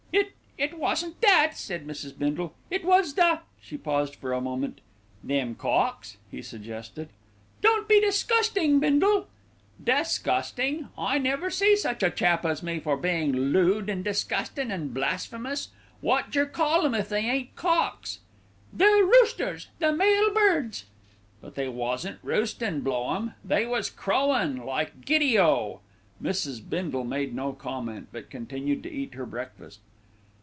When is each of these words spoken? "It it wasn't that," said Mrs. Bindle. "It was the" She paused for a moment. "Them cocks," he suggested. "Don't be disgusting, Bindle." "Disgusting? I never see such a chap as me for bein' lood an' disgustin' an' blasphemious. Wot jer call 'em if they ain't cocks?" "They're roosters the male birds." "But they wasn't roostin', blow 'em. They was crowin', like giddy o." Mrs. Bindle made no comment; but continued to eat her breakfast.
"It 0.63 0.69
it 0.69 0.77
wasn't 0.77 1.19
that," 1.21 1.53
said 1.57 1.87
Mrs. 1.87 2.15
Bindle. 2.15 2.53
"It 2.69 2.85
was 2.85 3.15
the" 3.15 3.39
She 3.63 3.77
paused 3.77 4.15
for 4.17 4.31
a 4.31 4.39
moment. 4.39 4.79
"Them 5.23 5.55
cocks," 5.55 6.17
he 6.29 6.43
suggested. 6.43 7.09
"Don't 7.63 7.87
be 7.89 7.99
disgusting, 7.99 8.79
Bindle." 8.79 9.27
"Disgusting? 9.83 10.89
I 10.95 11.17
never 11.17 11.49
see 11.49 11.75
such 11.75 12.03
a 12.03 12.11
chap 12.11 12.45
as 12.45 12.61
me 12.61 12.79
for 12.79 12.95
bein' 12.95 13.51
lood 13.51 13.89
an' 13.89 14.03
disgustin' 14.03 14.71
an' 14.71 14.89
blasphemious. 14.89 15.69
Wot 15.99 16.29
jer 16.29 16.45
call 16.45 16.85
'em 16.85 16.93
if 16.93 17.09
they 17.09 17.25
ain't 17.27 17.55
cocks?" 17.55 18.19
"They're 18.71 19.03
roosters 19.03 19.69
the 19.79 19.91
male 19.91 20.31
birds." 20.31 20.85
"But 21.41 21.55
they 21.55 21.69
wasn't 21.69 22.19
roostin', 22.21 22.81
blow 22.81 23.15
'em. 23.15 23.33
They 23.43 23.65
was 23.65 23.89
crowin', 23.89 24.57
like 24.57 25.05
giddy 25.05 25.39
o." 25.39 25.81
Mrs. 26.21 26.61
Bindle 26.69 27.03
made 27.03 27.33
no 27.33 27.51
comment; 27.51 28.09
but 28.11 28.29
continued 28.29 28.83
to 28.83 28.91
eat 28.91 29.15
her 29.15 29.25
breakfast. 29.25 29.79